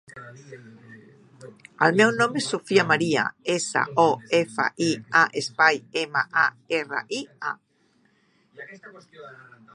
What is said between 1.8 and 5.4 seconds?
El meu nom és Sofia maria: essa, o, efa, i, a,